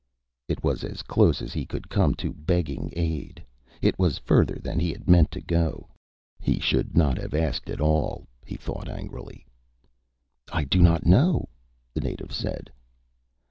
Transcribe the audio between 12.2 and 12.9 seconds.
said.